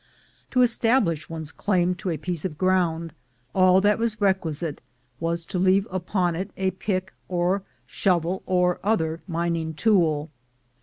[To 0.49 0.63
establish 0.63 1.29
one's 1.29 1.51
claim 1.51 1.93
to 1.97 2.09
a 2.09 2.17
piece 2.17 2.43
of 2.43 2.57
ground, 2.57 3.13
all 3.53 3.79
that 3.81 3.99
was 3.99 4.19
requisite 4.19 4.81
was 5.19 5.45
to 5.45 5.59
leave 5.59 5.87
upon 5.91 6.35
it 6.35 6.49
a 6.57 6.71
pick 6.71 7.13
or 7.27 7.61
shovel, 7.85 8.41
or 8.47 8.79
other 8.83 9.19
mining 9.27 9.75
tool. 9.75 10.31